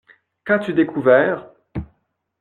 Qu’as-tu 0.45 0.73
découvert? 0.73 1.45